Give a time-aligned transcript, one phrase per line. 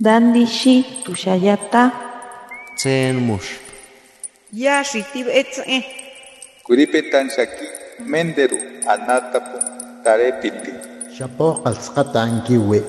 [0.00, 1.92] Dandishi tushayata.
[2.76, 3.62] Tsen mush.
[4.52, 5.84] Yashi tib etze.
[6.66, 7.66] Kuripetan shaki
[8.02, 8.58] menderu
[8.90, 9.58] anatapu
[10.02, 10.72] tarepiti.
[11.16, 12.82] Shapo alskata ankiwe.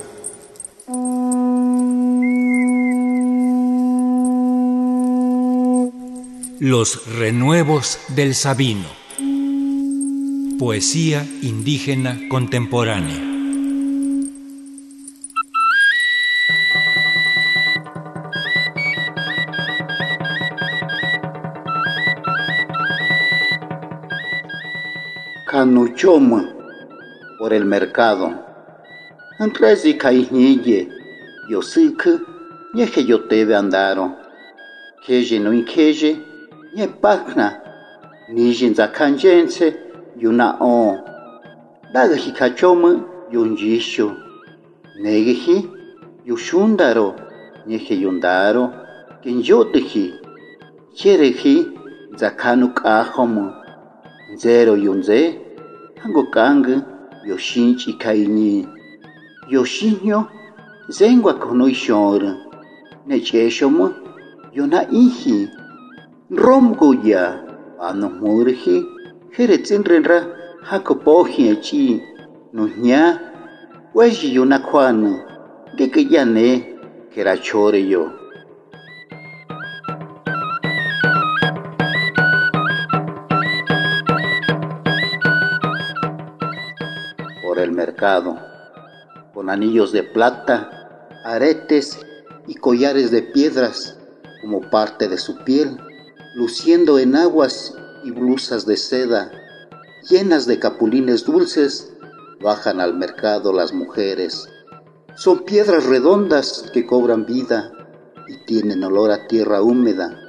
[6.59, 8.89] Los renuevos del Sabino.
[10.57, 13.34] Poesía indígena contemporánea.
[25.55, 26.53] Canuchoma
[27.39, 28.29] por el mercado.
[29.39, 30.89] Antresi kaihniye.
[31.49, 32.19] Yo siku.
[32.73, 34.11] Nieje yo tebe andaro.
[35.05, 36.19] Keje no inkeje.
[36.75, 37.61] Nie pakna.
[38.33, 39.73] Nijin za kanjense.
[40.17, 40.99] Yuna on.
[41.93, 43.05] Daga hikachoma.
[43.31, 44.11] Yunjisho.
[44.99, 45.69] Negehi.
[46.25, 47.15] Yushundaro.
[47.65, 48.73] Nieje yundaro.
[49.23, 50.13] Kenjotehi.
[50.95, 51.65] Cherehi.
[52.17, 53.53] Zakanu kahomo.
[54.35, 55.44] Zero yunze.
[56.05, 56.75] Angokangu
[57.29, 58.67] yoshinchi kayni.
[59.49, 60.19] Yoshinyo
[60.87, 62.31] zengwa kono ishora.
[63.07, 63.85] Necheshomo
[64.53, 65.49] yona iji.
[66.43, 67.23] Romgo ya
[67.87, 68.85] anomurji
[69.37, 70.25] jeretsinrenra
[70.71, 72.01] jacopoji achi.
[72.53, 73.19] Nuña
[73.95, 75.11] weshi yona kuano.
[75.77, 76.47] Geke yane
[77.13, 78.11] kerachore yo.
[89.33, 91.99] Con anillos de plata, aretes
[92.47, 93.97] y collares de piedras
[94.41, 95.77] como parte de su piel,
[96.35, 97.73] luciendo en aguas
[98.03, 99.31] y blusas de seda,
[100.09, 101.93] llenas de capulines dulces,
[102.41, 104.47] bajan al mercado las mujeres.
[105.15, 107.71] Son piedras redondas que cobran vida
[108.27, 110.19] y tienen olor a tierra húmeda.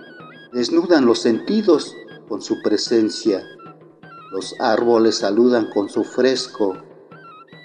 [0.53, 1.94] Desnudan los sentidos
[2.28, 3.43] con su presencia.
[4.31, 6.76] Los árboles saludan con su fresco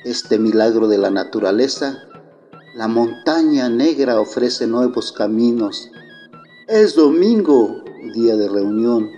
[0.03, 2.03] este milagro de la naturaleza,
[2.75, 5.89] la montaña negra ofrece nuevos caminos.
[6.67, 9.09] Es domingo, día de reunión.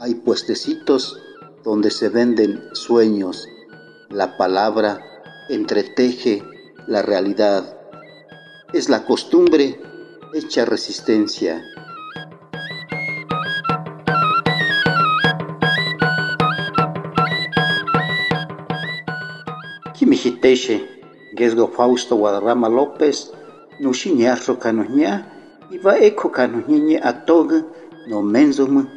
[0.00, 1.18] Hay puestecitos
[1.64, 3.48] donde se venden sueños.
[4.10, 5.00] La palabra
[5.48, 6.42] entreteje
[6.86, 7.76] la realidad.
[8.72, 9.80] Es la costumbre
[10.34, 11.64] hecha resistencia.
[20.24, 20.80] Kimijiteshe,
[21.36, 23.30] Gesgo Fausto Guadarrama López,
[25.70, 26.32] Iba Eco
[27.02, 27.52] Atog,
[28.06, 28.88] No Menzum.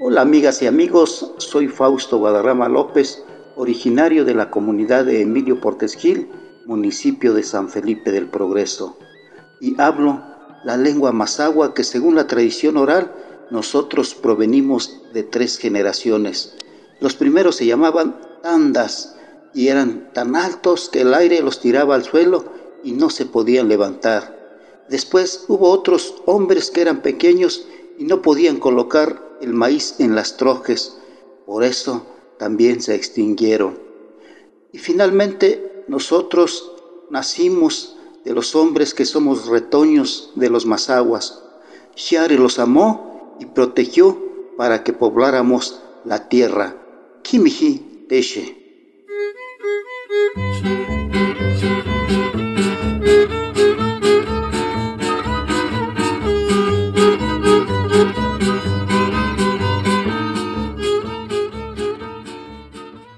[0.00, 3.24] Hola amigas y amigos, soy Fausto Guadarrama López,
[3.56, 6.28] originario de la comunidad de Emilio Portesquil,
[6.66, 8.96] municipio de San Felipe del Progreso,
[9.60, 10.22] y hablo
[10.62, 13.12] la lengua mazagua que según la tradición oral
[13.50, 16.56] nosotros provenimos de tres generaciones.
[17.00, 18.29] Los primeros se llamaban
[19.54, 22.44] y eran tan altos que el aire los tiraba al suelo
[22.82, 24.38] y no se podían levantar.
[24.88, 27.66] Después hubo otros hombres que eran pequeños
[27.98, 30.96] y no podían colocar el maíz en las trojes,
[31.46, 32.06] por eso
[32.38, 33.78] también se extinguieron.
[34.72, 36.72] Y finalmente nosotros
[37.10, 41.42] nacimos de los hombres que somos retoños de los mazaguas.
[41.94, 44.18] Xiare los amó y protegió
[44.56, 46.76] para que pobláramos la tierra.
[47.22, 48.42] Kimiji Teshe.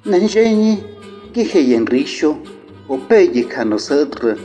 [0.04, 0.84] Nanjeni
[1.34, 2.36] kiheyen risho
[2.88, 4.36] opeye kanosadra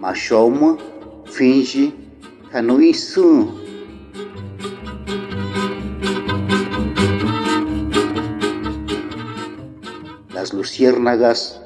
[0.00, 0.78] mashoma
[1.24, 1.92] finge
[2.52, 3.52] kanoisu
[10.60, 11.58] luciérnagas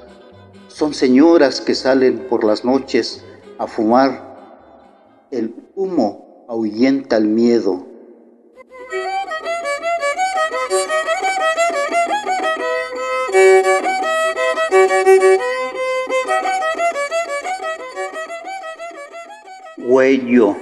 [0.68, 3.24] son señoras que salen por las noches
[3.58, 5.26] a fumar.
[5.32, 7.84] El humo ahuyenta el miedo.
[19.78, 20.56] Huello,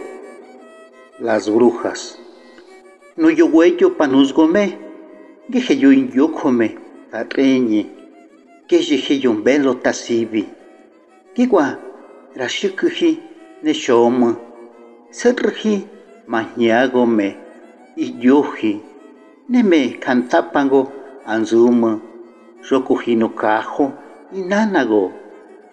[1.18, 2.18] las brujas.
[3.14, 4.78] No yo huello panusgome,
[5.50, 6.78] que yo inyócome,
[7.10, 8.01] tareñe,
[8.72, 10.46] yo velo tasibi.
[11.34, 11.76] Kigua,
[12.34, 13.18] rashikuji,
[13.62, 14.36] neshoma,
[15.10, 15.86] serji,
[16.26, 17.36] mañagome,
[17.96, 18.80] iyoji,
[19.48, 20.90] neme cantapango,
[21.26, 22.00] anzuma,
[22.70, 23.92] rokujino cajo,
[24.32, 25.12] inanago,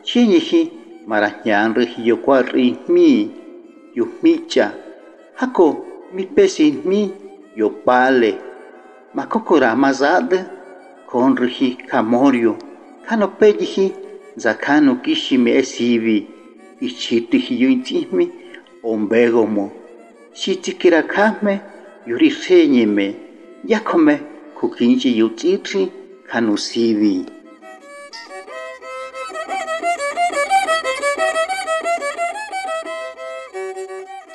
[0.04, 0.72] chiniji,
[1.07, 3.31] marañanri yokuarri mi
[3.96, 4.74] yumicha
[5.36, 7.12] hako mi pesi mi
[7.56, 8.38] yopale.
[9.13, 10.46] Makokora mazade
[11.07, 12.56] konrihi kamorio
[13.07, 13.94] kano pejihi
[14.44, 16.18] zakano kishi me esibi
[16.88, 18.25] ichitihi yuintihmi
[18.92, 19.66] ombegomo
[20.40, 21.54] shitikira kame
[22.10, 23.07] yuri señeme
[23.72, 24.16] yakome
[24.57, 25.84] kukinchi yutitri
[26.30, 27.25] kanusibi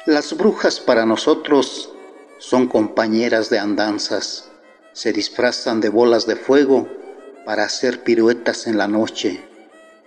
[0.06, 1.90] Las brujas para nosotros
[2.36, 4.50] son compañeras de andanzas.
[4.92, 6.86] Se disfrazan de bolas de fuego
[7.44, 9.42] para hacer piruetas en la noche.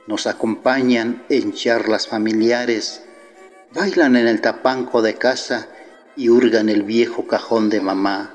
[0.07, 3.03] Nos acompañan en charlas familiares.
[3.73, 5.67] Bailan en el tapanco de casa
[6.15, 8.33] y hurgan el viejo cajón de mamá.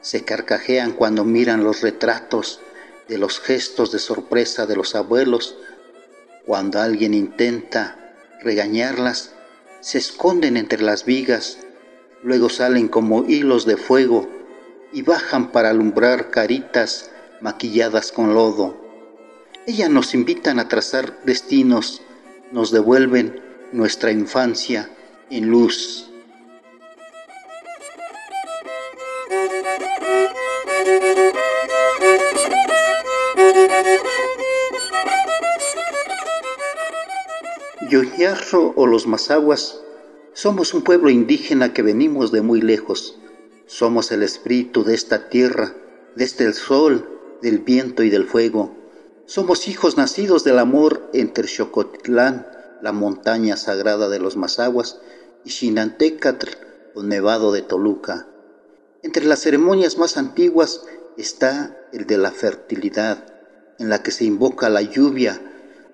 [0.00, 2.60] Se carcajean cuando miran los retratos
[3.08, 5.56] de los gestos de sorpresa de los abuelos.
[6.44, 9.32] Cuando alguien intenta regañarlas,
[9.80, 11.58] se esconden entre las vigas,
[12.22, 14.28] luego salen como hilos de fuego
[14.92, 17.11] y bajan para alumbrar caritas
[17.42, 18.76] maquilladas con lodo.
[19.66, 22.02] Ellas nos invitan a trazar destinos,
[22.52, 23.40] nos devuelven
[23.72, 24.88] nuestra infancia
[25.30, 26.08] en luz.
[37.90, 39.82] Yoyarro o los Mazaguas
[40.32, 43.18] somos un pueblo indígena que venimos de muy lejos.
[43.66, 45.74] Somos el espíritu de esta tierra,
[46.16, 48.74] desde el sol, del viento y del fuego.
[49.26, 52.46] Somos hijos nacidos del amor entre Xocotlán,
[52.80, 55.00] la montaña sagrada de los Mazaguas,
[55.44, 56.48] y Xinantecatl,
[56.94, 58.28] o nevado de Toluca.
[59.02, 60.84] Entre las ceremonias más antiguas
[61.16, 63.26] está el de la fertilidad,
[63.78, 65.40] en la que se invoca la lluvia,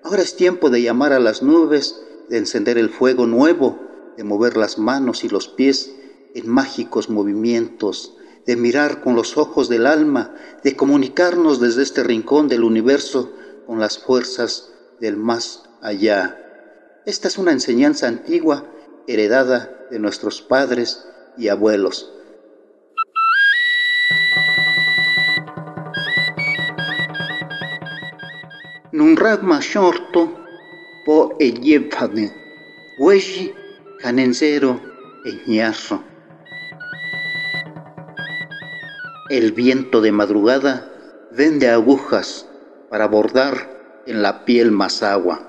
[0.03, 3.79] Ahora es tiempo de llamar a las nubes, de encender el fuego nuevo,
[4.15, 5.93] de mover las manos y los pies
[6.35, 8.15] en mágicos movimientos,
[8.49, 13.31] de mirar con los ojos del alma, de comunicarnos desde este rincón del universo
[13.67, 16.35] con las fuerzas del más allá.
[17.05, 18.65] Esta es una enseñanza antigua
[19.05, 21.05] heredada de nuestros padres
[21.37, 22.11] y abuelos.
[28.91, 30.33] Nun ragma shorto
[31.05, 32.33] po e yepane,
[32.97, 33.53] weji
[34.01, 34.81] canenzero
[35.23, 35.37] e
[39.29, 40.91] El viento de madrugada
[41.31, 42.47] vende agujas
[42.89, 45.47] para bordar en la piel más agua.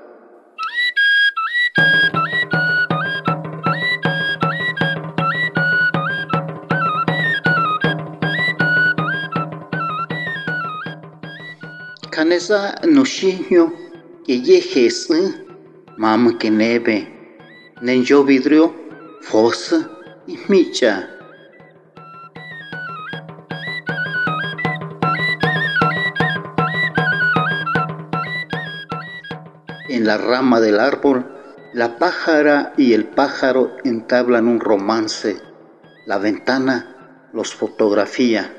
[12.11, 13.73] Canesa noshiño
[14.27, 15.09] que yejes
[15.97, 16.99] mam que neve
[17.81, 18.75] nen yo vidrio
[19.23, 19.75] fos
[20.27, 21.20] y micha.
[29.91, 31.27] En la rama del árbol,
[31.73, 35.37] la pájara y el pájaro entablan un romance.
[36.07, 38.55] La ventana los fotografía.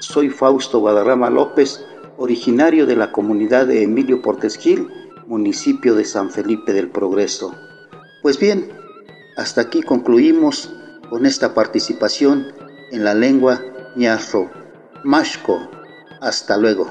[0.00, 1.84] Soy Fausto Guadarrama López,
[2.16, 4.88] originario de la comunidad de Emilio Portesquil,
[5.26, 7.54] municipio de San Felipe del Progreso.
[8.22, 8.81] Pues bien,
[9.36, 10.72] hasta aquí concluimos
[11.08, 12.46] con esta participación
[12.90, 13.60] en la lengua
[13.96, 14.50] ñarro,
[15.04, 15.68] mashko.
[16.20, 16.88] Hasta luego.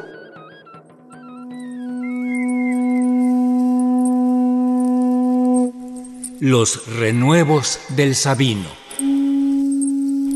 [6.39, 8.67] Los renuevos del Sabino.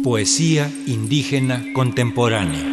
[0.03, 2.63] Poesía indígena contemporánea.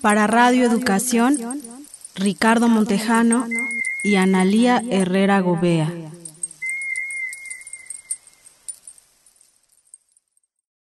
[0.00, 1.36] Para Radio Educación,
[2.14, 3.46] Ricardo Montejano
[4.02, 5.92] y Analía Herrera Gobea.